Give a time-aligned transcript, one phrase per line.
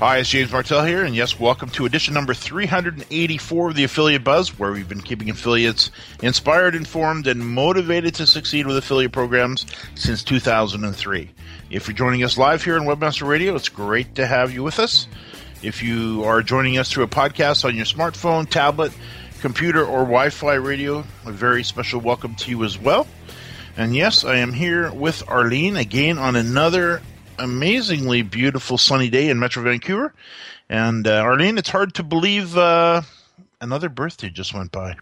[0.00, 4.24] Hi, it's James Martell here, and yes, welcome to edition number 384 of the Affiliate
[4.24, 5.90] Buzz, where we've been keeping affiliates
[6.22, 11.30] inspired, informed, and motivated to succeed with affiliate programs since 2003.
[11.68, 14.78] If you're joining us live here on Webmaster Radio, it's great to have you with
[14.78, 15.06] us.
[15.62, 18.92] If you are joining us through a podcast on your smartphone, tablet,
[19.42, 23.06] computer, or Wi Fi radio, a very special welcome to you as well.
[23.76, 27.02] And yes, I am here with Arlene again on another
[27.40, 30.14] amazingly beautiful sunny day in Metro Vancouver.
[30.68, 33.02] And uh, Arlene, it's hard to believe uh,
[33.60, 34.96] another birthday just went by.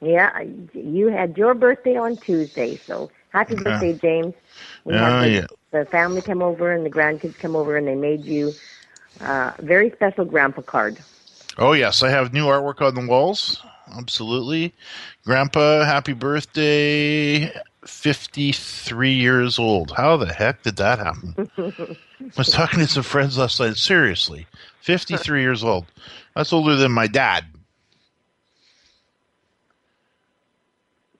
[0.00, 0.42] Yeah,
[0.74, 4.34] you had your birthday on Tuesday, so happy birthday, James.
[4.84, 5.46] We Uh, the, yeah.
[5.70, 8.52] the family come over and the grandkids come over and they made you
[9.20, 10.98] uh, a very special grandpa card.
[11.56, 13.62] Oh, yes, I have new artwork on the walls.
[13.96, 14.74] Absolutely.
[15.24, 17.52] Grandpa, happy birthday.
[17.86, 19.92] 53 years old.
[19.92, 21.50] How the heck did that happen?
[21.58, 21.96] I
[22.36, 23.76] was talking to some friends last night.
[23.76, 24.46] Seriously,
[24.80, 25.86] 53 years old.
[26.34, 27.44] That's older than my dad.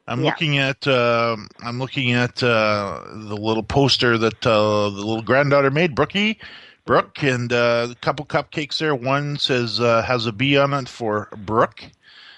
[0.06, 0.26] I'm Yeah.
[0.30, 5.70] looking at um I'm looking at uh, the little poster that uh, the little granddaughter
[5.70, 6.38] made, Brookie,
[6.84, 8.94] Brooke, and uh, a couple cupcakes there.
[8.94, 11.84] One says uh, has a B on it for Brooke,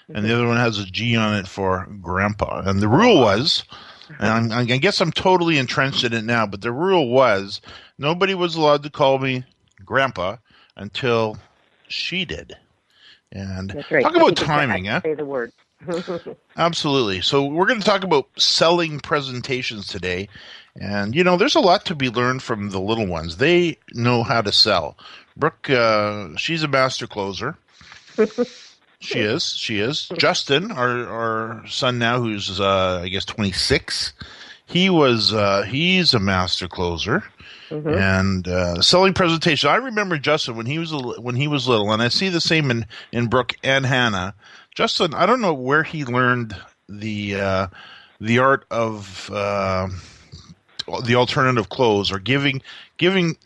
[0.09, 2.62] and the other one has a G on it for Grandpa.
[2.65, 3.65] And the rule was,
[4.19, 7.61] and I'm, I guess I'm totally entrenched in it now, but the rule was
[7.99, 9.44] nobody was allowed to call me
[9.84, 10.37] Grandpa
[10.77, 11.39] until
[11.89, 12.56] she did.
[13.33, 14.03] And right.
[14.03, 15.00] talk about timing, huh?
[15.03, 15.53] Say the word.
[16.56, 17.21] Absolutely.
[17.21, 20.28] So we're going to talk about selling presentations today.
[20.81, 23.37] And, you know, there's a lot to be learned from the little ones.
[23.37, 24.97] They know how to sell.
[25.37, 27.56] Brooke, uh, she's a master closer.
[29.01, 29.55] she is.
[29.57, 30.09] She is.
[30.17, 34.12] Justin, our, our son now, who's, uh, I guess, 26,
[34.67, 37.25] he was, uh, he's a master closer.
[37.99, 39.69] And uh, selling presentation.
[39.69, 42.41] I remember Justin when he was a, when he was little, and I see the
[42.41, 44.34] same in in Brooke and Hannah.
[44.73, 46.55] Justin, I don't know where he learned
[46.89, 47.67] the uh,
[48.21, 49.89] the art of uh,
[51.05, 52.63] the alternative close or giving
[52.99, 53.37] giving.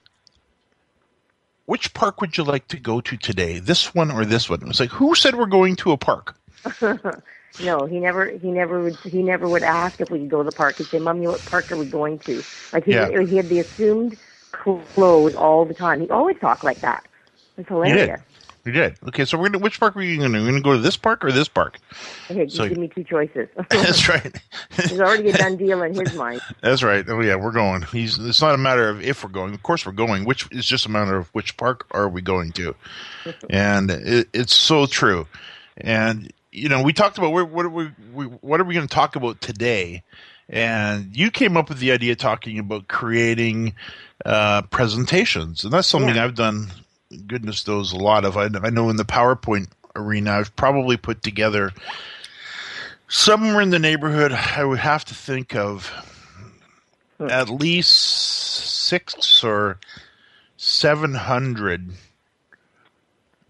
[1.70, 3.60] Which park would you like to go to today?
[3.60, 4.60] This one or this one?
[4.60, 6.34] It was like, who said we're going to a park?
[7.62, 8.30] No, he never.
[8.30, 8.96] He never would.
[9.04, 10.78] He never would ask if we could go to the park.
[10.78, 12.42] He'd say, "Mommy, what park are we going to?"
[12.72, 13.20] Like he, Yeah.
[13.20, 14.16] he had the assumed
[14.50, 16.00] close all the time.
[16.00, 17.04] He always talked like that.
[17.58, 18.22] It's hilarious.
[18.72, 18.96] You did.
[19.08, 19.58] Okay, so we're gonna.
[19.58, 20.38] Which park are you going to?
[20.38, 21.78] We're going to go to this park or this park?
[22.30, 23.48] Okay, So- give me two choices.
[23.70, 24.40] That's right.
[24.78, 26.40] It's already a done deal in his mind.
[26.60, 27.04] That's right.
[27.08, 27.82] Oh yeah, we're going.
[27.82, 28.16] He's.
[28.18, 29.54] It's not a matter of if we're going.
[29.54, 30.24] Of course we're going.
[30.24, 32.76] Which it's just a matter of which park are we going to,
[33.50, 35.26] and it, it's so true.
[35.76, 38.94] And you know, we talked about what are we, we what are we going to
[38.94, 40.04] talk about today,
[40.48, 43.74] and you came up with the idea talking about creating
[44.24, 46.24] uh, presentations, and that's something Yeah.
[46.24, 46.68] I've done.
[47.26, 48.36] Goodness knows a lot of.
[48.36, 51.72] I, I know in the PowerPoint arena, I've probably put together
[53.08, 54.32] somewhere in the neighborhood.
[54.32, 55.90] I would have to think of
[57.18, 59.78] at least six or
[60.56, 61.90] seven hundred.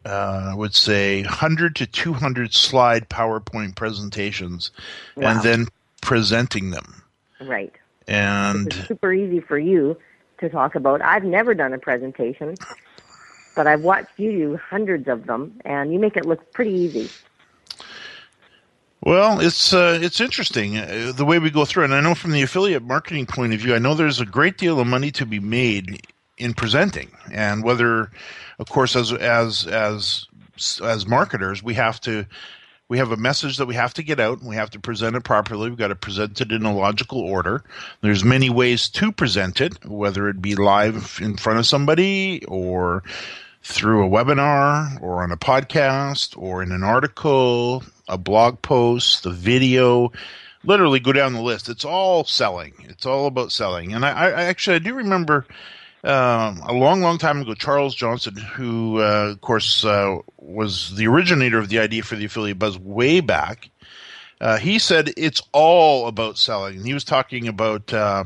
[0.06, 4.70] Uh, I would say hundred to two hundred slide PowerPoint presentations,
[5.16, 5.28] Wow.
[5.32, 5.66] and then
[6.00, 7.02] presenting them.
[7.42, 7.72] Right.
[8.08, 9.98] And super easy for you
[10.38, 11.02] to talk about.
[11.02, 12.54] I've never done a presentation,
[13.60, 17.10] but I've watched you do hundreds of them, and you make it look pretty easy.
[19.02, 22.30] Well, it's uh, it's interesting uh, the way we go through, and I know from
[22.30, 25.26] the affiliate marketing point of view, I know there's a great deal of money to
[25.26, 26.06] be made
[26.38, 28.10] in presenting, and whether,
[28.58, 30.26] of course, as as as
[30.82, 32.24] as marketers, we have to
[32.90, 35.14] we have a message that we have to get out, and we have to present
[35.14, 35.70] it properly.
[35.70, 37.62] We've got to present it in a logical order.
[38.00, 43.04] There's many ways to present it, whether it be live in front of somebody or
[43.62, 49.30] through a webinar or on a podcast or in an article, a blog post, a
[49.30, 50.12] video.
[50.64, 51.68] Literally go down the list.
[51.68, 52.74] It's all selling.
[52.88, 53.94] It's all about selling.
[53.94, 55.46] And I, I actually I do remember
[56.04, 61.06] um, a long, long time ago, Charles Johnson, who uh, of course uh, was the
[61.06, 63.70] originator of the idea for the affiliate buzz way back.
[64.40, 66.82] Uh, he said it's all about selling.
[66.82, 68.24] He was talking about uh,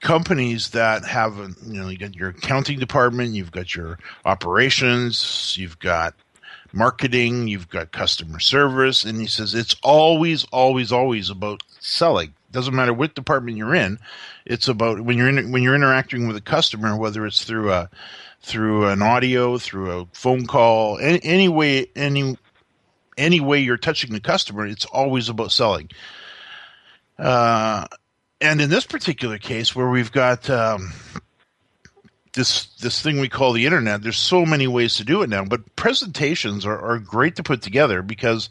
[0.00, 1.36] companies that have,
[1.66, 6.14] you know, you got your accounting department, you've got your operations, you've got
[6.72, 12.34] marketing, you've got customer service, and he says it's always, always, always about selling.
[12.50, 13.98] Doesn't matter what department you're in.
[14.46, 17.90] It's about when you're in, when you're interacting with a customer, whether it's through a
[18.40, 22.38] through an audio, through a phone call, any, any way, any
[23.18, 25.90] any way you're touching the customer, it's always about selling.
[27.18, 27.86] Uh,
[28.40, 30.92] and in this particular case, where we've got um,
[32.34, 35.44] this this thing we call the internet, there's so many ways to do it now.
[35.44, 38.48] But presentations are, are great to put together because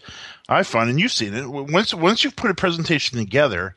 [0.50, 3.76] I find, and you've seen it, once once you've put a presentation together,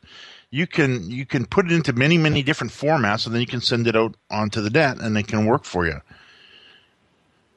[0.50, 3.60] you can you can put it into many many different formats, and then you can
[3.60, 6.00] send it out onto the net, and it can work for you.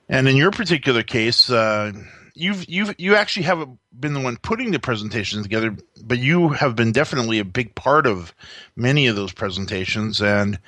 [0.07, 1.91] And in your particular case, uh,
[2.33, 6.75] you've you've you actually haven't been the one putting the presentations together, but you have
[6.75, 8.33] been definitely a big part of
[8.75, 10.21] many of those presentations.
[10.21, 10.59] And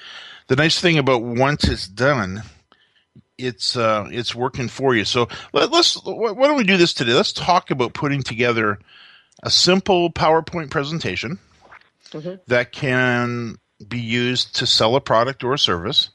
[0.48, 2.44] the nice thing about once it's done,
[3.38, 5.06] it's uh, it's working for you.
[5.06, 7.14] So let, us why don't we do this today?
[7.14, 8.80] Let's talk about putting together
[9.44, 11.40] a simple PowerPoint presentation
[12.12, 12.36] mm-hmm.
[12.48, 16.12] that can be used to sell a product or a service,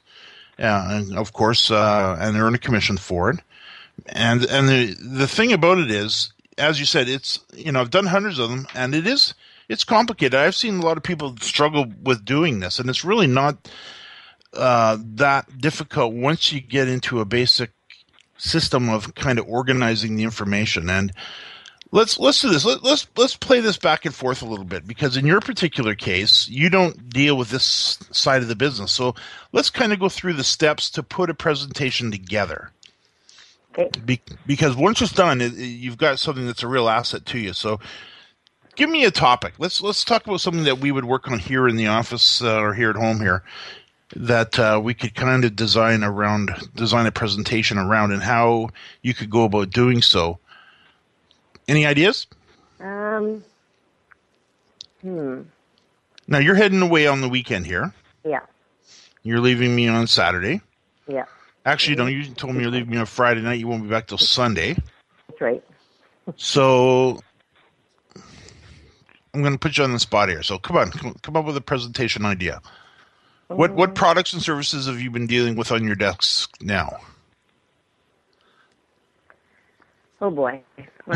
[0.57, 3.39] uh, and of course, uh, and earn a commission for it.
[4.07, 7.89] And and the the thing about it is, as you said, it's you know I've
[7.89, 9.33] done hundreds of them, and it is
[9.69, 10.35] it's complicated.
[10.35, 13.69] I've seen a lot of people struggle with doing this, and it's really not
[14.53, 17.71] uh, that difficult once you get into a basic
[18.37, 20.89] system of kind of organizing the information.
[20.89, 21.13] And
[21.91, 22.65] let's let's do this.
[22.65, 25.95] Let, let's let's play this back and forth a little bit because in your particular
[25.95, 28.91] case, you don't deal with this side of the business.
[28.91, 29.15] So
[29.51, 32.71] let's kind of go through the steps to put a presentation together.
[34.05, 37.53] Be- because once it's done, it, you've got something that's a real asset to you.
[37.53, 37.79] So,
[38.75, 39.53] give me a topic.
[39.59, 42.59] Let's let's talk about something that we would work on here in the office uh,
[42.59, 43.43] or here at home here
[44.15, 48.69] that uh, we could kind of design around, design a presentation around, and how
[49.01, 50.37] you could go about doing so.
[51.67, 52.27] Any ideas?
[52.79, 53.43] Um.
[55.01, 55.41] Hmm.
[56.27, 57.93] Now you're heading away on the weekend here.
[58.23, 58.41] Yeah.
[59.23, 60.61] You're leaving me on Saturday.
[61.07, 61.25] Yeah.
[61.65, 63.59] Actually, don't you told me you're leaving me on Friday night.
[63.59, 64.75] You won't be back till Sunday.
[65.27, 65.63] That's right.
[66.35, 67.19] so
[69.33, 70.43] I'm going to put you on the spot here.
[70.43, 72.61] So come on, come up with a presentation idea.
[73.47, 73.95] What what mm.
[73.95, 76.97] products and services have you been dealing with on your desk now?
[80.21, 80.61] Oh boy,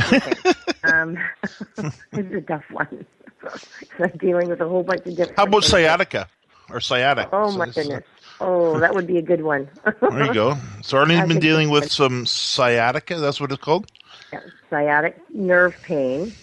[0.83, 1.17] um,
[1.75, 3.05] this is a tough one.
[3.99, 5.37] I'm dealing with a whole bunch of different.
[5.37, 6.27] How about sciatica
[6.69, 7.29] or sciatic?
[7.31, 8.03] Oh my goodness.
[8.39, 9.69] Oh, that would be a good one.
[10.01, 10.57] there you go.
[10.81, 13.19] So Arlene's been dealing with some sciatica.
[13.19, 13.89] That's what it's called.
[14.33, 16.33] Yeah, sciatic nerve pain,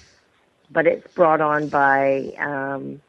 [0.70, 3.02] but it's brought on by um,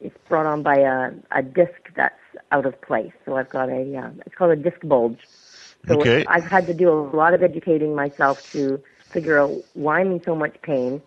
[0.00, 2.18] it's brought on by a, a disc that's
[2.50, 3.12] out of place.
[3.24, 5.20] So I've got a uh, it's called a disc bulge.
[5.86, 6.24] So okay.
[6.28, 10.22] I've had to do a lot of educating myself to figure out why I'm in
[10.22, 11.02] so much pain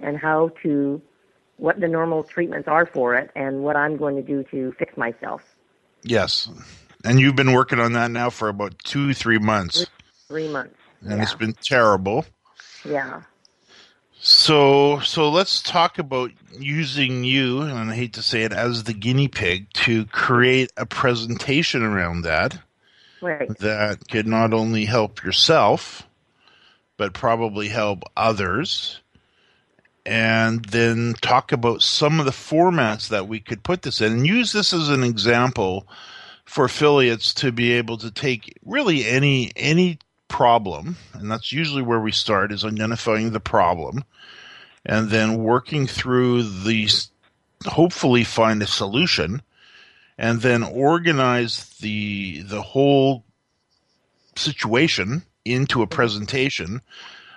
[0.00, 1.00] and how to
[1.56, 4.96] what the normal treatments are for it and what I'm going to do to fix
[4.96, 5.51] myself.
[6.02, 6.48] Yes.
[7.04, 9.86] And you've been working on that now for about two, three months.
[10.28, 10.74] Three months.
[11.02, 11.22] And yeah.
[11.22, 12.24] it's been terrible.
[12.84, 13.22] Yeah.
[14.24, 18.92] So so let's talk about using you, and I hate to say it, as the
[18.92, 22.56] guinea pig to create a presentation around that.
[23.20, 23.56] Right.
[23.58, 26.06] That could not only help yourself,
[26.96, 29.01] but probably help others
[30.04, 34.26] and then talk about some of the formats that we could put this in and
[34.26, 35.86] use this as an example
[36.44, 42.00] for affiliates to be able to take really any any problem and that's usually where
[42.00, 44.02] we start is identifying the problem
[44.84, 47.10] and then working through these
[47.66, 49.40] hopefully find a solution
[50.18, 53.24] and then organize the the whole
[54.34, 56.80] situation into a presentation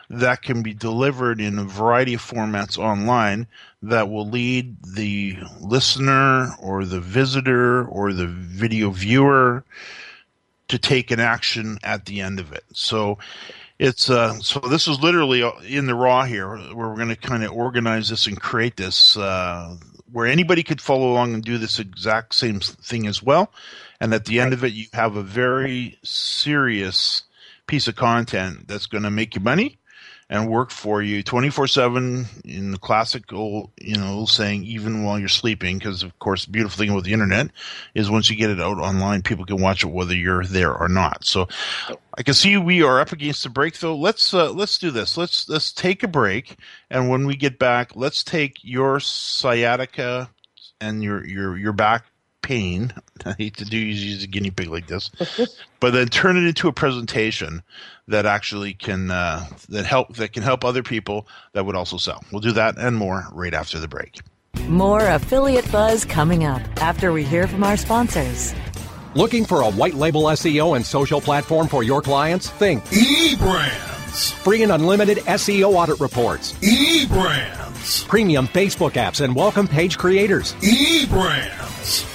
[0.10, 3.48] that can be delivered in a variety of formats online
[3.82, 9.64] that will lead the listener or the visitor or the video viewer
[10.68, 12.64] to take an action at the end of it.
[12.74, 13.18] So
[13.78, 17.44] it's uh, so this is literally in the raw here where we're going to kind
[17.44, 19.76] of organize this and create this uh,
[20.12, 23.52] where anybody could follow along and do this exact same thing as well
[24.00, 27.24] and at the end of it, you have a very serious
[27.68, 29.78] piece of content that's going to make you money
[30.29, 35.77] and work for you 24/7 in the classical, you know, saying even while you're sleeping
[35.77, 37.51] because of course the beautiful thing with the internet
[37.94, 40.88] is once you get it out online people can watch it whether you're there or
[40.88, 41.24] not.
[41.25, 41.48] So
[42.17, 43.96] I can see we are up against the break though.
[43.96, 45.17] Let's uh, let's do this.
[45.17, 46.58] Let's let's take a break
[46.89, 50.29] and when we get back, let's take your sciatica
[50.82, 52.05] and your your your back
[52.46, 52.94] pain.
[53.25, 55.10] I hate to do use a guinea pig like this,
[55.80, 57.64] but then turn it into a presentation
[58.08, 62.24] that actually can uh, that help that can help other people that would also sell.
[62.32, 64.20] We'll do that and more right after the break.
[64.68, 68.54] More affiliate buzz coming up after we hear from our sponsors.
[69.16, 72.50] Looking for a white label SEO and social platform for your clients?
[72.52, 74.34] Think eBrandz.
[74.44, 76.54] Free and unlimited SEO audit reports.
[76.60, 78.08] eBrandz.
[78.08, 80.54] Premium Facebook apps and welcome page creators.
[80.56, 82.15] eBrandz.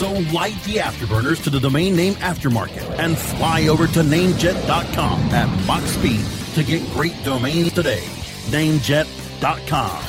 [0.00, 5.66] So light the afterburners to the domain name aftermarket and fly over to namejet.com at
[5.66, 8.00] Mach speed to get great domains today.
[8.48, 10.02] Namejet.com.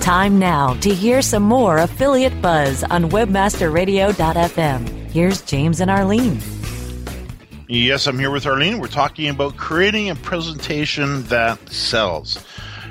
[0.00, 5.10] Time now to hear some more affiliate buzz on webmasterradio.fm.
[5.10, 6.40] Here's James and Arlene.
[7.68, 8.78] Yes, I'm here with Arlene.
[8.78, 12.42] We're talking about creating a presentation that sells.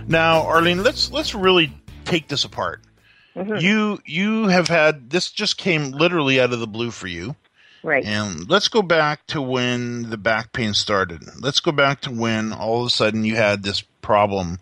[0.06, 1.74] Now, Arlene, let's let's really
[2.06, 2.80] take this apart.
[3.36, 3.58] Mm-hmm.
[3.58, 7.36] You you have had this just came literally out of the blue for you.
[7.84, 8.06] Right.
[8.06, 11.22] And let's go back to when the back pain started.
[11.42, 14.60] Let's go back to when all of a sudden you had this problem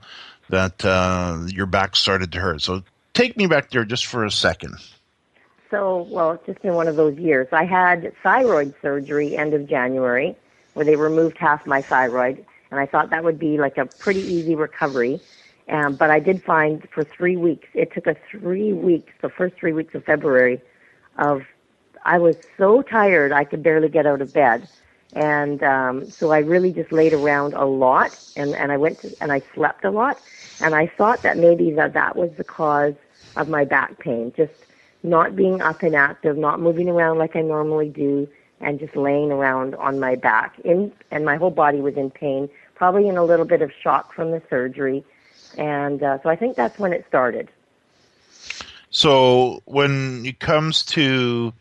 [0.49, 2.61] that uh, your back started to hurt.
[2.61, 2.81] So
[3.13, 4.75] take me back there just for a second.
[5.69, 7.47] So, well, it's just been one of those years.
[7.51, 10.35] I had thyroid surgery end of January
[10.73, 14.21] where they removed half my thyroid, and I thought that would be like a pretty
[14.21, 15.21] easy recovery.
[15.71, 19.55] Um, but I did find for three weeks, it took us three weeks, the first
[19.55, 20.61] three weeks of February,
[21.17, 21.43] of
[22.03, 24.67] I was so tired I could barely get out of bed.
[25.13, 29.15] And um, so I really just laid around a lot, and, and I went to,
[29.21, 30.19] and I slept a lot,
[30.61, 32.93] and I thought that maybe that that was the cause
[33.35, 34.53] of my back pain, just
[35.03, 38.27] not being up and active, not moving around like I normally do,
[38.61, 40.59] and just laying around on my back.
[40.63, 44.13] In and my whole body was in pain, probably in a little bit of shock
[44.13, 45.03] from the surgery,
[45.61, 47.49] and uh, so I think that's when it started.
[48.89, 51.53] So when it comes to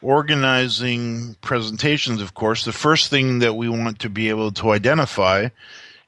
[0.00, 5.50] organizing presentations, of course, the first thing that we want to be able to identify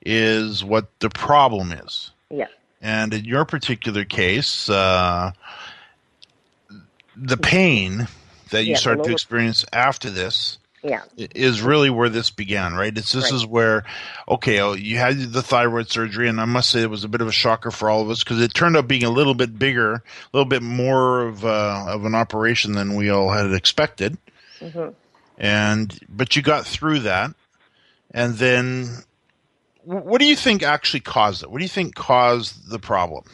[0.06, 2.10] is what the problem is.
[2.30, 2.48] Yeah.
[2.80, 5.32] And in your particular case, uh,
[7.14, 8.08] the pain
[8.50, 11.00] that you Yeah, start to experience after this Yeah.
[11.16, 12.96] is really where this began, right?
[12.96, 13.32] It's this Right.
[13.32, 13.84] is where,
[14.28, 17.22] okay, oh, you had the thyroid surgery, and I must say it was a bit
[17.22, 19.58] of a shocker for all of us because it turned out being a little bit
[19.58, 20.02] bigger, a
[20.34, 24.18] little bit more of uh, of an operation than we all had expected.
[24.60, 24.90] Mm-hmm.
[25.38, 27.30] And but you got through that,
[28.10, 28.90] and then
[29.84, 31.50] what do you think actually caused it?
[31.50, 33.24] What do you think caused the problem?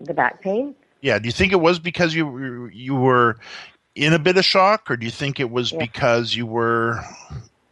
[0.00, 0.74] The back pain.
[1.00, 3.36] Yeah, do you think it was because you you were
[3.94, 5.78] in a bit of shock, or do you think it was Yeah.
[5.78, 7.00] because you were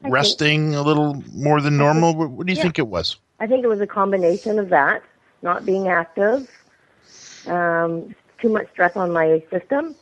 [0.03, 2.15] think- resting a little more than normal?
[2.15, 2.63] What, what do you Yeah.
[2.65, 3.17] think it was?
[3.41, 5.03] I think it was a combination of that,
[5.43, 6.49] not being active,
[7.47, 9.95] um, too much stress on my system,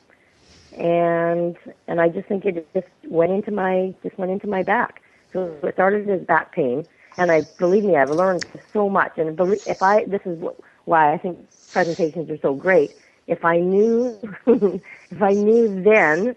[0.76, 1.56] and
[1.88, 5.02] and I just think it just went into my just went into my back.
[5.32, 6.86] So it started as back pain,
[7.18, 9.18] and I believe me, I've learned so much.
[9.18, 10.38] And if I this is
[10.84, 11.38] why I think
[11.72, 12.96] presentations are so great.
[13.26, 14.18] If I knew
[15.10, 16.36] if I knew then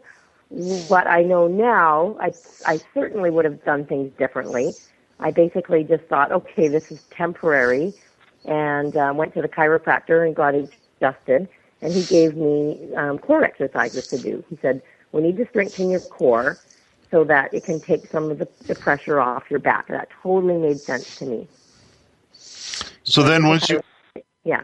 [0.87, 2.31] what I know now, I
[2.65, 4.73] I certainly would have done things differently.
[5.19, 7.93] I basically just thought, okay, this is temporary,
[8.45, 11.49] and uh, went to the chiropractor and got adjusted
[11.81, 14.43] and he gave me um, core exercises to do.
[14.49, 16.57] He said, we need to strengthen your core
[17.11, 19.87] so that it can take some of the, the pressure off your back.
[19.87, 21.47] That totally made sense to me.
[22.33, 23.81] So then once you...
[24.43, 24.63] Yeah.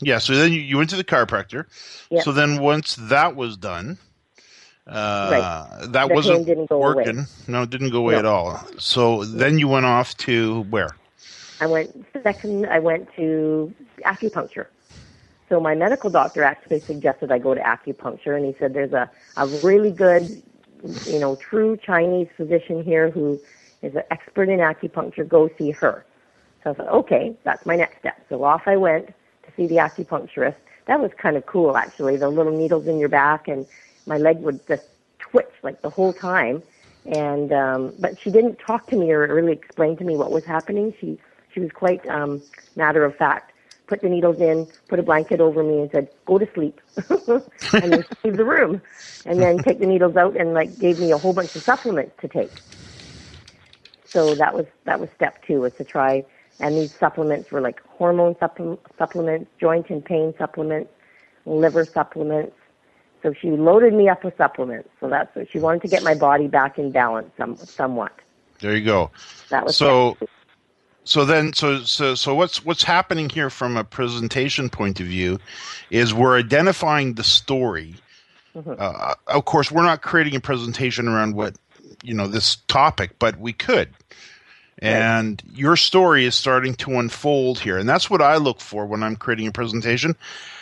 [0.00, 1.66] Yeah, so then you, you went to the chiropractor.
[2.10, 2.24] Yep.
[2.24, 3.98] So then once that was done,
[4.86, 5.92] uh, right.
[5.92, 7.18] that the wasn't working.
[7.18, 7.26] Away.
[7.48, 8.18] No, it didn't go away No.
[8.18, 8.60] at all.
[8.78, 10.90] So then you went off to where?
[11.60, 12.66] I went second.
[12.66, 13.72] I went to
[14.04, 14.66] acupuncture.
[15.48, 19.10] So my medical doctor actually suggested I go to acupuncture, and he said there's a
[19.36, 20.42] a really good,
[21.06, 23.40] you know, true Chinese physician here who
[23.82, 25.26] is an expert in acupuncture.
[25.26, 26.04] Go see her.
[26.62, 28.24] So I thought, okay, that's my next step.
[28.28, 29.14] So off I went
[29.56, 30.56] see the acupuncturist.
[30.86, 32.16] That was kind of cool, actually.
[32.16, 33.66] The little needles in your back, and
[34.06, 34.86] my leg would just
[35.18, 36.62] twitch like the whole time.
[37.06, 40.44] And um, but she didn't talk to me or really explain to me what was
[40.44, 40.94] happening.
[41.00, 41.18] She
[41.52, 42.42] she was quite um,
[42.76, 43.52] matter of fact.
[43.86, 47.92] Put the needles in, put a blanket over me, and said, "Go to sleep," and
[47.92, 48.80] then leave the room.
[49.26, 52.14] And then take the needles out and like gave me a whole bunch of supplements
[52.22, 52.52] to take.
[54.06, 56.24] So that was that was step two was to try.
[56.60, 60.90] And these supplements were like hormone supple- supplements, joint and pain supplements,
[61.46, 62.56] liver supplements.
[63.22, 64.88] So she loaded me up with supplements.
[65.00, 68.12] So that's what she wanted to get my body back in balance some, somewhat.
[68.60, 69.10] There you go.
[69.48, 70.28] That was So two.
[71.04, 75.38] so then so so so what's what's happening here from a presentation point of view
[75.90, 77.96] is we're identifying the story.
[78.54, 78.74] Mm-hmm.
[78.78, 81.56] Uh, of course, we're not creating a presentation around what
[82.02, 83.90] you know this topic, but we could.
[84.80, 89.02] And your story is starting to unfold here, and that's what I look for when
[89.02, 90.16] I'm creating a presentation.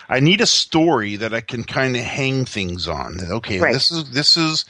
[0.09, 3.19] I need a story that I can kind of hang things on.
[3.21, 3.73] Okay, Right.
[3.73, 4.65] this is this is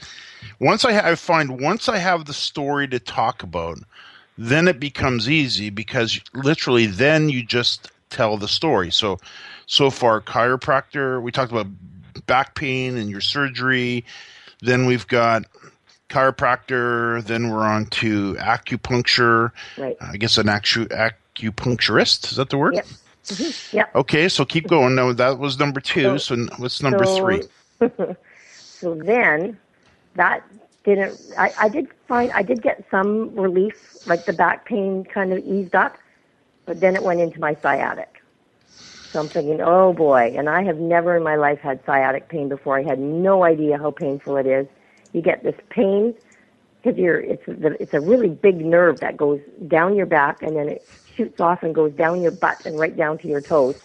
[0.59, 3.79] once I, ha- I find once I have the story to talk about,
[4.37, 8.91] then it becomes easy because literally then you just tell the story.
[8.91, 9.19] So
[9.65, 11.67] so far chiropractor, we talked about
[12.25, 14.05] back pain and your surgery.
[14.61, 15.43] Then we've got
[16.13, 17.23] chiropractor.
[17.25, 19.51] Then we're on to acupuncture.
[19.77, 19.97] Right.
[19.99, 20.87] I guess an acu-
[21.35, 22.31] acupuncturist.
[22.31, 22.75] Is that the word?
[22.75, 22.85] Yep.
[23.25, 23.73] Mhm.
[23.73, 23.95] Yep.
[23.95, 24.95] Okay, so keep going.
[24.95, 26.17] No, that was number two.
[26.19, 27.41] So, So- what's number so, three?
[28.83, 29.57] So then
[30.15, 30.43] that
[30.83, 35.31] didn't I, I did find I did get some relief, like the back pain kind
[35.31, 35.97] of eased up,
[36.65, 38.21] but then it went into my sciatic.
[39.09, 42.49] So I'm thinking, oh boy, and I have never in my life had sciatic pain
[42.49, 42.77] before.
[42.77, 44.67] I had no idea how painful it is.
[45.13, 46.13] You get this pain
[46.81, 50.55] because you're it's the, it's a really big nerve that goes down your back and
[50.55, 53.75] then it shoots off and goes down your butt and right down to your toes.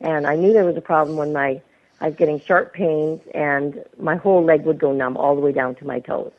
[0.00, 1.60] And I knew there was a problem when my
[2.00, 5.52] I was getting sharp pains and my whole leg would go numb all the way
[5.52, 6.32] down to my toes.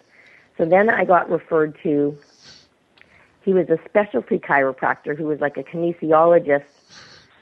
[0.58, 2.18] So then I got referred to
[3.44, 6.66] he was a specialty chiropractor who was like a kinesiologist.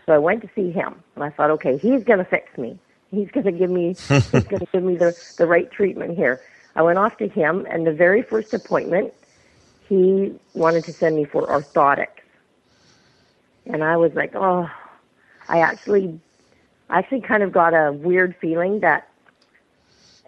[0.05, 2.79] So I went to see him and I thought, okay, he's gonna fix me.
[3.11, 6.41] He's gonna give me he's gonna give me the, the right treatment here.
[6.77, 9.11] I went off to him and the very first appointment
[9.89, 12.21] he wanted to send me for orthotics.
[13.65, 14.69] And I was like, oh
[15.49, 16.19] I actually
[16.89, 19.09] I actually kind of got a weird feeling that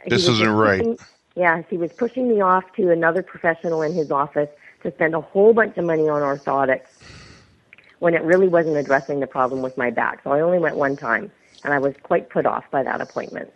[0.08, 0.80] This isn't just right.
[0.80, 0.98] pushing-
[1.36, 4.50] Yeah, he was pushing me off to another professional in his office
[4.82, 6.88] to spend a whole bunch of money on orthotics
[8.00, 10.22] when it really wasn't addressing the problem with my back.
[10.24, 11.32] So I only went one time,
[11.64, 13.54] and I was quite put off by that appointment.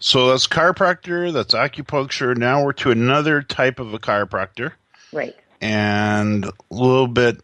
[0.00, 2.36] So that's chiropractor, that's acupuncture.
[2.36, 4.72] Now we're to another type of a chiropractor,
[5.12, 5.36] Right.
[5.60, 7.40] and a little bit.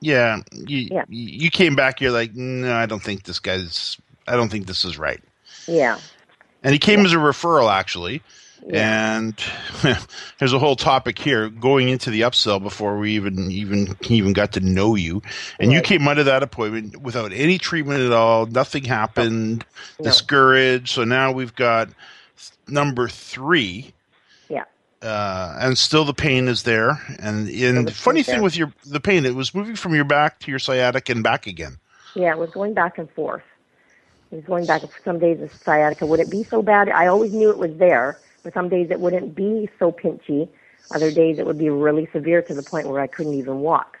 [0.00, 1.04] Yeah, you Yeah.
[1.08, 2.00] you came back.
[2.02, 3.96] You're like, no, I don't think this guy's.
[4.28, 5.22] I don't think this is right.
[5.66, 5.98] Yeah.
[6.62, 8.22] And he came as a referral, actually.
[8.72, 9.34] And
[10.38, 14.52] there's a whole topic here going into the upsell before we even even even got
[14.52, 15.20] to know you.
[15.60, 18.46] And you came out of that appointment without any treatment at all.
[18.46, 19.66] Nothing happened.
[19.98, 20.04] No.
[20.04, 20.88] Discouraged.
[20.88, 21.90] So now we've got
[22.66, 23.92] number three,
[24.48, 24.64] Yeah.
[25.02, 26.98] uh, and still the pain is there.
[27.18, 28.42] And and the funny thing there.
[28.42, 31.46] with your the pain, it was moving from your back to your sciatic and back
[31.46, 31.76] again.
[32.14, 33.42] Yeah, it was going back and forth.
[34.32, 34.82] It was going back.
[35.04, 36.88] Some days the sciatica wouldn't be so bad.
[36.88, 40.48] I always knew it was there, but some days it wouldn't be so pinchy.
[40.94, 43.98] Other days it would be really severe to the point where I couldn't even walk.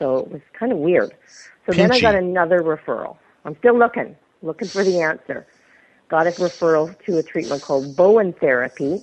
[0.00, 1.14] So it was kind of weird.
[1.66, 3.18] So then I got another referral.
[3.44, 5.46] I'm still looking, looking for the answer.
[6.08, 9.02] got a referral to a treatment called Bowen therapy,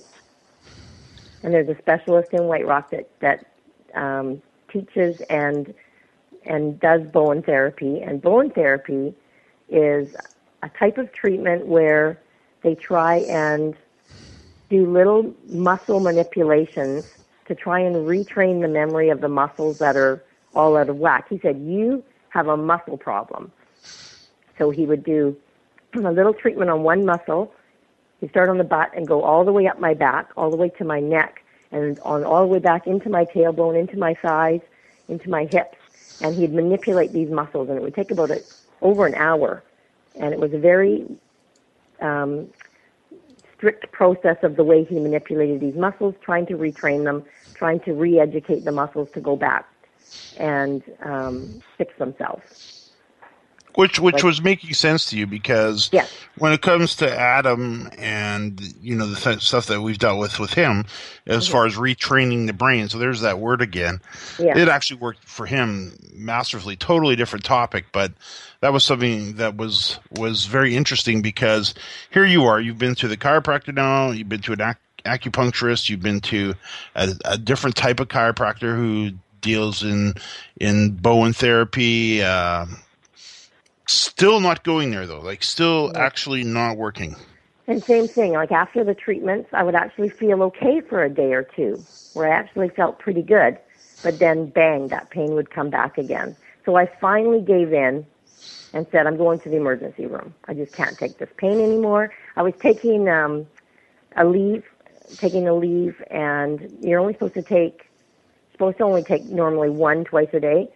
[1.42, 3.46] and there's a specialist in White Rock that that
[3.94, 5.72] um, teaches and
[6.44, 8.00] and does Bowen therapy.
[8.00, 9.14] And Bowen therapy
[9.68, 10.08] is
[10.62, 12.20] a type of treatment where
[12.62, 13.74] they try and
[14.72, 17.06] do little muscle manipulations
[17.46, 21.28] to try and retrain the memory of the muscles that are all out of whack.
[21.28, 23.52] He said, You have a muscle problem.
[24.56, 25.36] So he would do
[25.94, 27.52] a little treatment on one muscle.
[28.20, 30.56] He'd start on the butt and go all the way up my back, all the
[30.56, 34.14] way to my neck, and on all the way back into my tailbone, into my
[34.14, 34.62] thighs,
[35.08, 35.76] into my hips.
[36.22, 38.42] And he'd manipulate these muscles, and it would take about a,
[38.80, 39.62] over an hour.
[40.14, 41.04] And it was a very
[42.00, 42.48] um,
[43.62, 47.22] strict process of the way he manipulated these muscles, trying to retrain them,
[47.54, 49.64] trying to re-educate the muscles to go back
[50.36, 52.42] and um, fix themselves.
[53.74, 55.90] Which which like, was making sense to you because
[56.36, 60.38] when it comes to Adam and you know the th- stuff that we've dealt with
[60.38, 60.84] with him
[61.26, 61.52] as mm-hmm.
[61.52, 64.00] far as retraining the brain, so there's that word again.
[64.38, 64.58] Yeah.
[64.58, 66.76] It actually worked for him masterfully.
[66.76, 68.12] Totally different topic, but
[68.60, 71.74] that was something that was was very interesting because
[72.10, 72.60] here you are.
[72.60, 74.10] You've been to the chiropractor now.
[74.10, 75.88] You've been to an ac- acupuncturist.
[75.88, 76.54] You've been to
[76.94, 80.14] a, a different type of chiropractor who deals in
[80.58, 82.22] in Bowen therapy.
[82.22, 82.66] Uh,
[83.86, 85.20] still not going there though.
[85.20, 87.16] Like still actually not working.
[87.66, 88.32] And same thing.
[88.32, 92.32] Like after the treatments, I would actually feel okay for a day or two, where
[92.32, 93.58] I actually felt pretty good.
[94.02, 96.36] But then, bang, that pain would come back again.
[96.64, 98.04] So I finally gave in
[98.72, 100.34] and said, I'm going to the emergency room.
[100.46, 102.12] I just can't take this pain anymore.
[102.36, 103.46] I was taking um,
[104.16, 104.64] Aleve,
[105.18, 107.88] taking Aleve, and you're only supposed to take
[108.52, 110.68] supposed to only take normally one twice a day.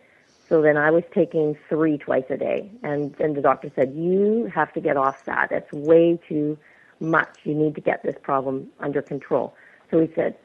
[0.48, 2.70] So then I was taking three twice a day.
[2.82, 5.50] And then the doctor said, You have to get off that.
[5.50, 6.56] It's way too
[7.00, 7.38] much.
[7.44, 9.54] You need to get this problem under control.
[9.90, 10.37] So he said,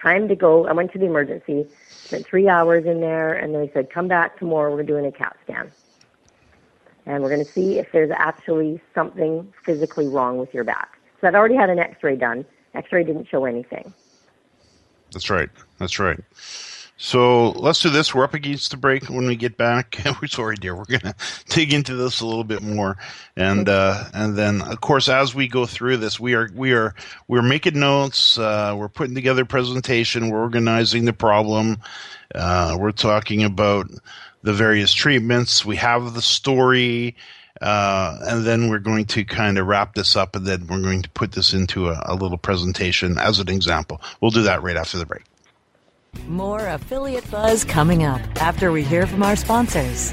[0.00, 0.66] Time to go.
[0.66, 1.66] I went to the emergency,
[2.04, 4.74] spent three hours in there, and then he said, Come back tomorrow.
[4.74, 5.72] We're doing a CAT scan.
[7.06, 10.98] And we're going to see if there's actually something physically wrong with your back.
[11.20, 12.44] So I'd already had an x ray done.
[12.74, 13.92] X ray didn't show anything.
[15.12, 15.50] That's right.
[15.78, 16.20] That's right.
[17.02, 18.14] So let's do this.
[18.14, 19.08] We're up against the break.
[19.08, 20.76] When we get back, we're sorry, dear.
[20.76, 21.14] We're gonna
[21.48, 22.98] dig into this a little bit more,
[23.34, 26.94] and uh, and then of course as we go through this, we are we are
[27.26, 28.36] we're making notes.
[28.36, 30.28] Uh, we're putting together presentation.
[30.28, 31.78] We're organizing the problem.
[32.34, 33.90] Uh, we're talking about
[34.42, 35.64] the various treatments.
[35.64, 37.16] We have the story.
[37.62, 41.02] Uh, and then we're going to kind of wrap this up and then we're going
[41.02, 44.00] to put this into a, a little presentation as an example.
[44.20, 45.24] We'll do that right after the break.
[46.28, 50.12] More affiliate buzz coming up after we hear from our sponsors.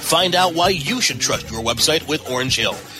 [0.00, 2.74] Find out why you should trust your website with Orange Hill.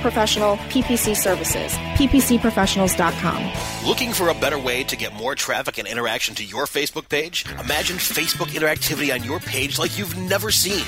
[0.00, 1.72] professional, PPC services.
[1.94, 3.86] PPCprofessionals.com.
[3.86, 7.44] Looking for a better way to get more traffic and interaction to your Facebook page?
[7.60, 10.84] Imagine Facebook interactivity on your page like you've never seen.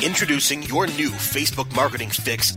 [0.00, 2.56] Introducing your new Facebook marketing fix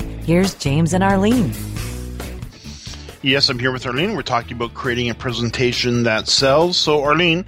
[0.25, 1.53] Here's James and Arlene.
[3.23, 4.15] Yes, I'm here with Arlene.
[4.15, 6.77] We're talking about creating a presentation that sells.
[6.77, 7.45] So, Arlene,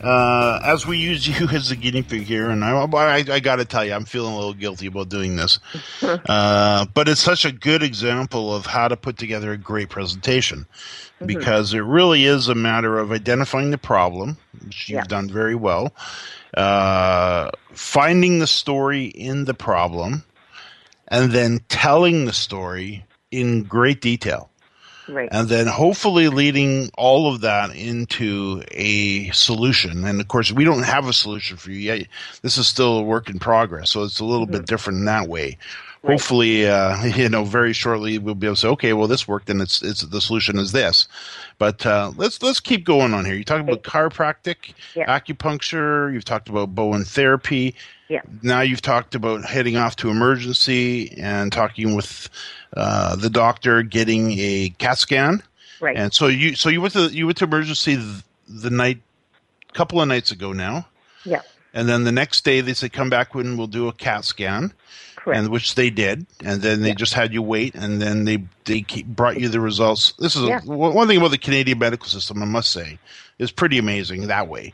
[0.00, 3.56] uh, as we use you as a guinea pig here, and I, I, I got
[3.56, 5.58] to tell you, I'm feeling a little guilty about doing this.
[6.02, 10.66] uh, but it's such a good example of how to put together a great presentation
[11.16, 11.26] mm-hmm.
[11.26, 15.04] because it really is a matter of identifying the problem, which you've yeah.
[15.04, 15.92] done very well,
[16.56, 20.22] uh, finding the story in the problem,
[21.08, 24.50] and then telling the story in great detail.
[25.08, 25.28] Right.
[25.30, 30.04] And then hopefully leading all of that into a solution.
[30.04, 32.08] And of course, we don't have a solution for you yet.
[32.42, 33.90] This is still a work in progress.
[33.90, 34.56] So it's a little mm-hmm.
[34.56, 35.58] bit different in that way.
[36.02, 36.12] Right.
[36.12, 39.48] Hopefully, uh, you know, very shortly we'll be able to say, okay, well, this worked,
[39.48, 41.08] and it's it's the solution is this.
[41.58, 43.34] But uh, let's let's keep going on here.
[43.34, 45.18] You talked about chiropractic, yeah.
[45.18, 46.12] acupuncture.
[46.12, 47.74] You've talked about Bowen therapy.
[48.08, 48.22] Yeah.
[48.42, 52.28] Now you've talked about heading off to emergency and talking with
[52.76, 55.42] uh, the doctor, getting a CAT scan.
[55.80, 55.96] Right.
[55.96, 59.00] And so you so you went to you went to emergency the, the night,
[59.72, 60.86] couple of nights ago now.
[61.24, 61.42] Yeah.
[61.74, 64.72] And then the next day they said come back when we'll do a CAT scan.
[65.16, 65.40] Correct.
[65.40, 66.94] And which they did, and then they yeah.
[66.94, 70.12] just had you wait, and then they they brought you the results.
[70.20, 70.60] This is yeah.
[70.64, 73.00] a, one thing about the Canadian medical system, I must say,
[73.40, 74.72] is pretty amazing that way.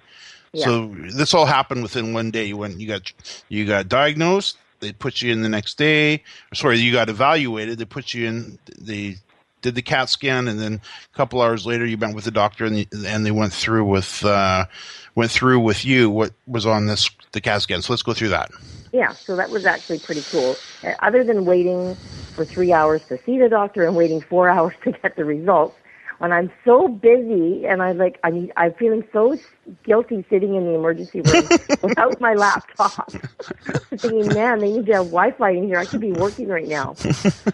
[0.53, 0.65] Yeah.
[0.67, 0.87] So
[1.17, 2.53] this all happened within one day.
[2.53, 3.13] When you got
[3.49, 6.23] you got diagnosed, they put you in the next day.
[6.53, 7.79] Sorry, you got evaluated.
[7.79, 8.59] They put you in.
[8.79, 9.17] They
[9.63, 10.81] did the CAT scan, and then
[11.13, 13.85] a couple hours later, you went with the doctor, and, the, and they went through
[13.85, 14.67] with uh,
[15.15, 17.81] went through with you what was on this the CAT scan.
[17.81, 18.51] So let's go through that.
[18.93, 20.55] Yeah, so that was actually pretty cool.
[20.85, 21.95] Uh, other than waiting
[22.35, 25.77] for three hours to see the doctor and waiting four hours to get the results,
[26.23, 29.37] when I'm so busy and I'm like I'm I'm feeling so
[29.85, 31.49] guilty sitting in the emergency room
[31.83, 33.13] without my laptop.
[33.91, 35.81] thinking, man, they need to have Wi-Fi in here.
[35.81, 36.97] I could be working right now.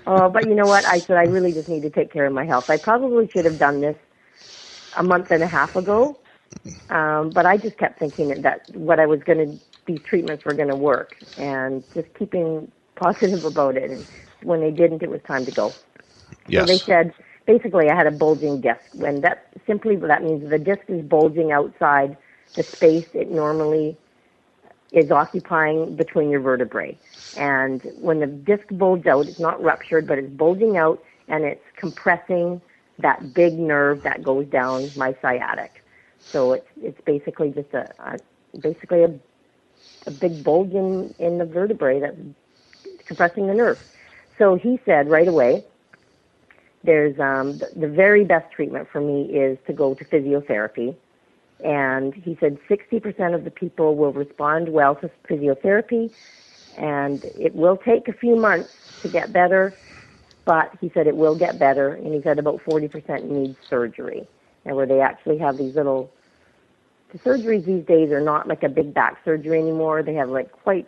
[0.07, 0.87] Uh, but you know what?
[0.87, 2.65] I said I really just need to take care of my health.
[2.69, 3.97] I probably should have done this
[4.97, 6.19] a month and a half ago.
[6.89, 10.55] Um, but I just kept thinking that what I was going to, these treatments were
[10.55, 13.91] going to work, and just keeping positive about it.
[13.91, 14.07] And
[14.43, 15.75] when they didn't, it was time to go.
[16.47, 16.63] Yes.
[16.63, 17.13] So they said
[17.49, 18.83] basically I had a bulging disc.
[18.93, 22.17] When that simply that means the disc is bulging outside
[22.57, 23.99] the space it normally
[24.93, 26.99] is occupying between your vertebrae.
[27.37, 31.65] And when the disc bulges out, it's not ruptured, but it's bulging out and it's
[31.77, 32.63] compressing
[32.99, 35.83] that big nerve that goes down my sciatic.
[36.33, 38.19] So it's it's basically just a, a
[38.61, 39.19] basically a
[40.07, 42.17] a big bulge in, in the vertebrae that's
[43.07, 43.79] compressing the nerve.
[44.39, 45.65] So he said right away,
[46.85, 50.95] there's um, the, the very best treatment for me is to go to physiotherapy.
[51.65, 56.13] And he said 60% of the people will respond well to physiotherapy,
[56.77, 59.75] and it will take a few months to get better,
[60.45, 64.27] but he said it will get better, and he said about 40% need surgery,
[64.65, 66.13] and where they actually have these little.
[67.13, 70.03] The surgeries these days are not like a big back surgery anymore.
[70.03, 70.87] They have like quite,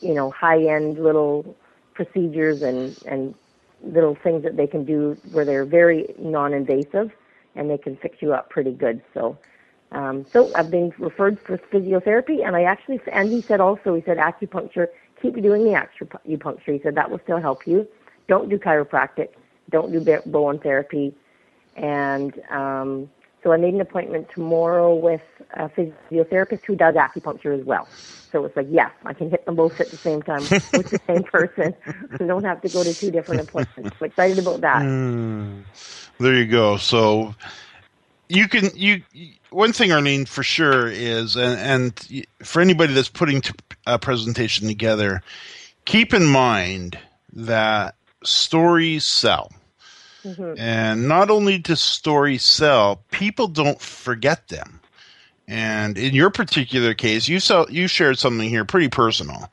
[0.00, 1.56] you know, high end little
[1.94, 3.34] procedures and and
[3.84, 7.12] little things that they can do where they're very non-invasive
[7.54, 9.02] and they can fix you up pretty good.
[9.12, 9.38] So,
[9.92, 14.02] um, so I've been referred for physiotherapy, and I actually, and he said also, he
[14.02, 14.88] said acupuncture.
[15.22, 16.72] Keep doing the acupuncture.
[16.72, 17.86] He said that will still help you.
[18.28, 19.28] Don't do chiropractic.
[19.70, 21.14] Don't do Bowen therapy,
[21.76, 23.08] and um,
[23.44, 25.20] so I made an appointment tomorrow with
[25.52, 27.86] a physiotherapist who does acupuncture as well.
[28.32, 31.00] So it's like, yes, I can hit them both at the same time with the
[31.06, 31.74] same person.
[32.18, 33.94] I don't have to go to two different appointments.
[34.00, 34.82] I'm excited about that.
[34.82, 35.62] Mm,
[36.18, 36.78] there you go.
[36.78, 37.34] So
[38.28, 39.02] you can you
[39.50, 43.42] one thing Arlene for sure is and, and for anybody that's putting
[43.86, 45.22] a presentation together,
[45.84, 46.98] keep in mind
[47.34, 49.52] that stories sell
[50.24, 50.58] Mm-hmm.
[50.58, 54.80] And not only does stories sell, people don't forget them.
[55.46, 59.50] And in your particular case, you saw you shared something here pretty personal.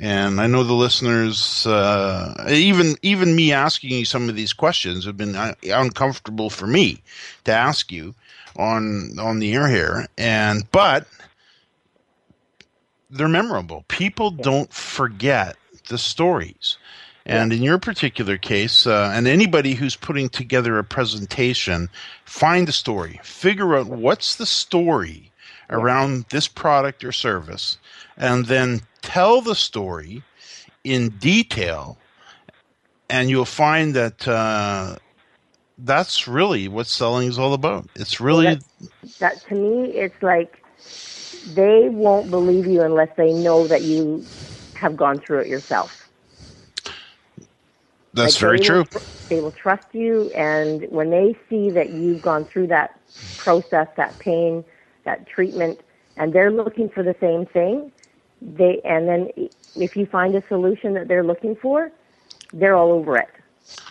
[0.00, 5.04] And I know the listeners, uh, even even me asking you some of these questions
[5.04, 7.02] have been uh, uncomfortable for me
[7.44, 8.14] to ask you
[8.56, 10.08] on on the air here.
[10.18, 11.06] And but
[13.10, 13.84] they're memorable.
[13.88, 15.56] People don't forget
[15.88, 16.78] the stories.
[17.26, 21.88] And in your particular case, uh, and anybody who's putting together a presentation,
[22.24, 23.20] find the story.
[23.22, 25.30] Figure out what's the story
[25.68, 27.78] around this product or service,
[28.16, 30.22] and then tell the story
[30.82, 31.98] in detail.
[33.08, 34.96] And you'll find that uh,
[35.78, 37.88] that's really what selling is all about.
[37.94, 40.62] It's really well, that, that to me, it's like
[41.54, 44.24] they won't believe you unless they know that you
[44.74, 46.09] have gone through it yourself.
[48.12, 48.84] That's like very true.
[48.92, 52.98] Will, they will trust you, and when they see that you've gone through that
[53.36, 54.64] process, that pain,
[55.04, 55.80] that treatment
[56.16, 57.90] and they're looking for the same thing,
[58.42, 59.30] they and then
[59.76, 61.90] if you find a solution that they're looking for,
[62.52, 63.28] they're all over it.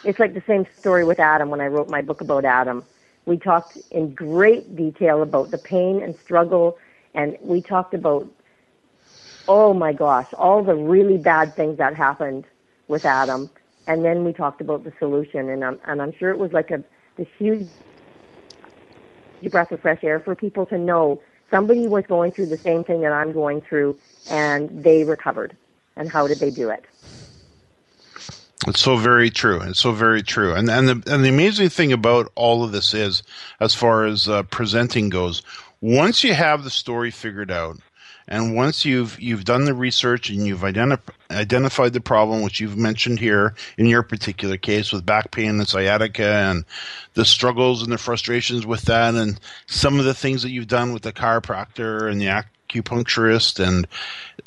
[0.03, 2.83] It's like the same story with Adam when I wrote my book about Adam.
[3.25, 6.77] We talked in great detail about the pain and struggle
[7.13, 8.27] and we talked about
[9.47, 12.45] oh my gosh, all the really bad things that happened
[12.87, 13.49] with Adam
[13.89, 16.71] and then we talked about the solution and I'm and I'm sure it was like
[16.71, 16.81] a
[17.17, 17.67] this huge
[19.51, 23.01] breath of fresh air for people to know somebody was going through the same thing
[23.01, 23.97] that I'm going through
[24.29, 25.57] and they recovered.
[25.95, 26.85] And how did they do it?
[28.67, 29.59] It's so very true.
[29.61, 30.53] It's so very true.
[30.53, 33.23] And and the and the amazing thing about all of this is,
[33.59, 35.41] as far as uh, presenting goes,
[35.81, 37.79] once you have the story figured out,
[38.29, 40.99] and once you've you've done the research and you've identif-
[41.31, 45.67] identified the problem, which you've mentioned here in your particular case with back pain and
[45.67, 46.63] sciatica, and
[47.15, 50.93] the struggles and the frustrations with that, and some of the things that you've done
[50.93, 52.27] with the chiropractor and the
[52.69, 53.87] acupuncturist and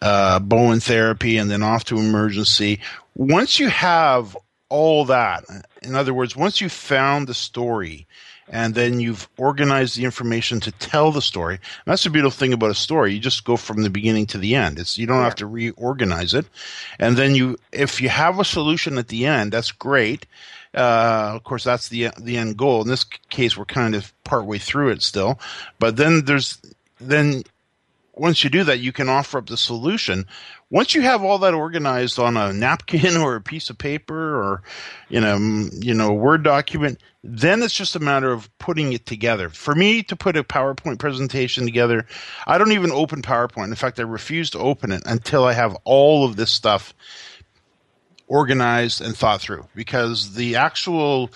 [0.00, 2.78] uh, Bowen therapy, and then off to emergency.
[3.16, 4.36] Once you have
[4.68, 5.44] all that,
[5.82, 8.06] in other words, once you've found the story
[8.48, 11.54] and then you've organized the information to tell the story.
[11.54, 13.12] And that's the beautiful thing about a story.
[13.14, 14.78] You just go from the beginning to the end.
[14.78, 15.24] It's you don't yeah.
[15.24, 16.46] have to reorganize it.
[16.98, 20.26] And then you if you have a solution at the end, that's great.
[20.74, 22.82] Uh, of course, that's the the end goal.
[22.82, 25.38] In this case, we're kind of partway through it still.
[25.78, 26.58] But then there's
[27.00, 27.42] then
[28.14, 30.26] once you do that, you can offer up the solution.
[30.68, 34.62] Once you have all that organized on a napkin or a piece of paper or
[35.08, 35.38] you know
[35.72, 39.48] you know a Word document, then it's just a matter of putting it together.
[39.48, 42.06] For me to put a PowerPoint presentation together,
[42.46, 43.68] I don't even open PowerPoint.
[43.68, 46.94] In fact, I refuse to open it until I have all of this stuff
[48.26, 51.30] organized and thought through because the actual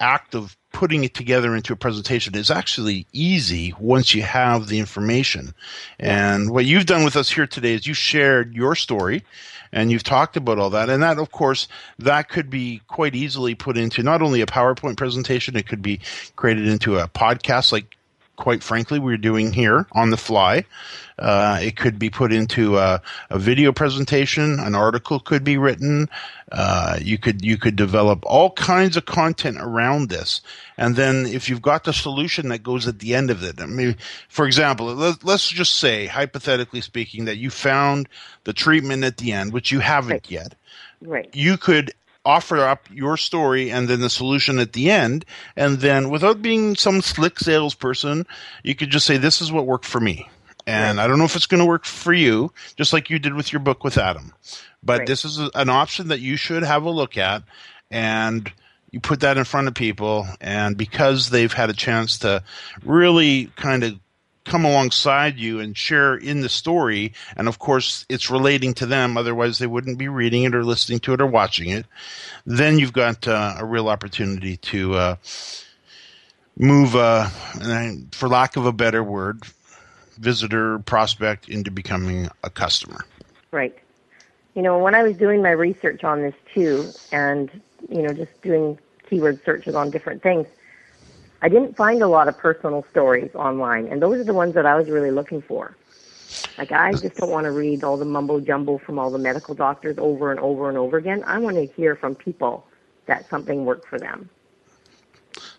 [0.00, 4.78] act of putting it together into a presentation is actually easy once you have the
[4.78, 5.54] information.
[5.98, 9.24] And what you've done with us here today is you shared your story
[9.72, 10.90] and you've talked about all that.
[10.90, 14.96] And that, of course, that could be quite easily put into not only a PowerPoint
[14.96, 16.00] presentation, it could be
[16.36, 17.96] created into a podcast like
[18.42, 20.64] quite frankly, we're doing here on the fly.
[21.16, 23.00] Uh, it could be put into a,
[23.30, 24.58] a, video presentation.
[24.58, 26.08] An article could be written.
[26.50, 30.40] Uh, you could you could develop all kinds of content around this,
[30.76, 33.66] and then if you've got the solution that goes at the end of it, I
[33.66, 33.96] mean,
[34.28, 38.08] for example, let, us just say, hypothetically speaking, that you found
[38.42, 40.30] the treatment at the end, which you haven't right.
[40.30, 40.56] yet.
[41.00, 41.30] Right.
[41.32, 41.92] You could
[42.24, 45.24] offer up your story and then the solution at the end.
[45.56, 48.26] And then without being some slick salesperson,
[48.62, 50.28] you could just say, this is what worked for me.
[50.66, 51.04] And right.
[51.04, 53.52] I don't know if it's going to work for you, just like you did with
[53.52, 54.32] your book with Adam.
[54.82, 55.06] But right.
[55.06, 57.42] this is an option that you should have a look at.
[57.90, 58.50] And
[58.90, 60.26] you put that in front of people.
[60.40, 62.44] And because they've had a chance to
[62.84, 63.98] really kind of
[64.44, 67.12] come alongside you and share in the story.
[67.36, 69.16] And of course, it's relating to them.
[69.16, 71.86] Otherwise, they wouldn't be reading it or listening to it or watching it.
[72.44, 75.16] Then you've got uh, a real opportunity to uh,
[76.56, 77.28] move, uh,
[78.10, 79.42] for lack of a better word,
[80.18, 83.04] visitor prospect into becoming a customer.
[83.52, 83.76] Right.
[84.54, 87.50] You know, when I was doing my research on this too, and,
[87.88, 88.78] you know, just doing
[89.08, 90.46] keyword searches on different things,
[91.42, 94.64] I didn't find a lot of personal stories online, and those are the ones that
[94.64, 95.76] I was really looking for.
[96.56, 99.54] Like, I just don't want to read all the mumbo jumbo from all the medical
[99.54, 101.22] doctors over and over and over again.
[101.26, 102.64] I want to hear from people
[103.06, 104.30] that something worked for them.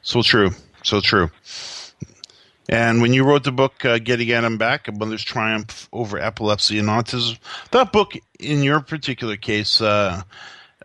[0.01, 0.51] So true.
[0.83, 1.29] So true.
[2.69, 6.79] And when you wrote the book, uh, Getting Adam Back, A Mother's Triumph Over Epilepsy
[6.79, 7.37] and Autism,
[7.71, 10.23] that book, in your particular case, uh,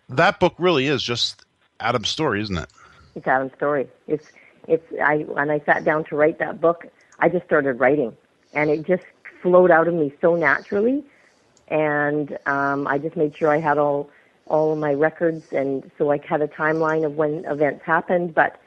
[0.08, 1.44] that book really is just
[1.78, 2.68] Adam's story, isn't it?
[3.14, 3.86] It's Adam's story.
[4.08, 4.26] It's
[4.68, 6.86] it's I when I sat down to write that book,
[7.18, 8.16] I just started writing,
[8.52, 9.04] and it just
[9.42, 11.04] flowed out of me so naturally,
[11.68, 14.10] and um, I just made sure I had all
[14.46, 18.60] all of my records, and so I had a timeline of when events happened, but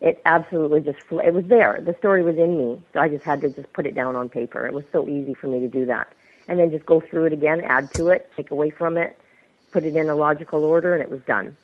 [0.00, 1.80] it absolutely just it was there.
[1.80, 4.28] The story was in me, so I just had to just put it down on
[4.28, 4.66] paper.
[4.66, 6.12] It was so easy for me to do that,
[6.48, 9.18] and then just go through it again, add to it, take away from it,
[9.70, 11.56] put it in a logical order, and it was done.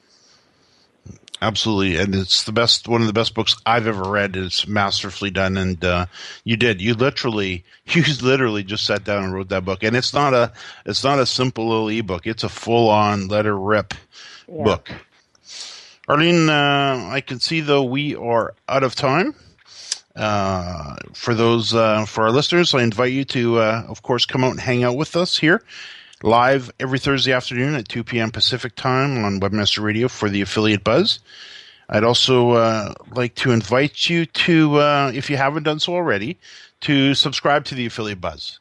[1.40, 4.34] Absolutely, and it's the best one of the best books I've ever read.
[4.34, 6.06] It's masterfully done, and uh,
[6.42, 6.80] you did.
[6.80, 10.52] You literally, you literally just sat down and wrote that book, and it's not a,
[10.84, 12.26] it's not a simple little ebook.
[12.26, 13.94] It's a full on letter rip
[14.48, 14.64] yeah.
[14.64, 14.90] book.
[16.08, 19.34] Arlene, uh, I can see though we are out of time.
[20.16, 24.42] Uh, for those uh, for our listeners, I invite you to, uh, of course, come
[24.42, 25.62] out and hang out with us here
[26.22, 28.30] live every Thursday afternoon at 2 p.m.
[28.30, 31.20] Pacific time on Webmaster Radio for the affiliate buzz.
[31.88, 36.38] I'd also uh, like to invite you to, uh, if you haven't done so already,
[36.82, 38.60] to subscribe to the Affiliate Buzz.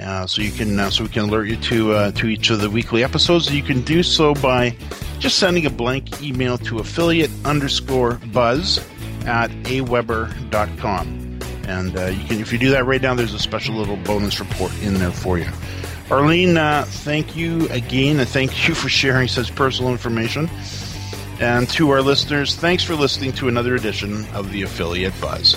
[0.00, 2.60] Uh, so you can uh, so we can alert you to uh, to each of
[2.60, 3.52] the weekly episodes.
[3.54, 4.76] You can do so by
[5.20, 8.78] just sending a blank email to affiliate underscore buzz
[9.24, 11.38] at aweber.com.
[11.68, 14.40] And uh, you can if you do that right now, there's a special little bonus
[14.40, 15.46] report in there for you.
[16.10, 20.50] Arlene, uh, thank you again, and thank you for sharing such personal information.
[21.40, 25.56] And to our listeners, thanks for listening to another edition of the Affiliate Buzz.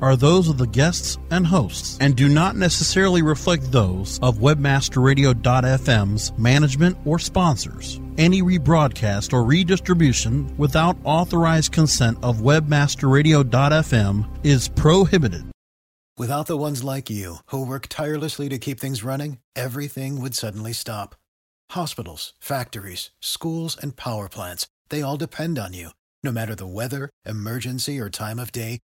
[0.00, 6.38] are those of the guests and hosts and do not necessarily reflect those of webmasterradio.fm's
[6.38, 8.00] management or sponsors.
[8.18, 15.44] Any rebroadcast or redistribution without authorized consent of webmasterradio.fm is prohibited.
[16.18, 20.74] Without the ones like you who work tirelessly to keep things running, everything would suddenly
[20.74, 21.14] stop.
[21.70, 25.90] Hospitals, factories, schools, and power plants, they all depend on you.
[26.22, 28.80] No matter the weather, emergency, or time of day,